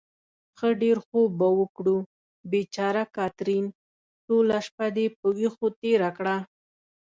[0.57, 1.97] ښه ډېر خوب به وکړو.
[2.51, 3.65] بېچاره کاترین،
[4.25, 6.35] ټوله شپه دې په وېښو تېره کړه.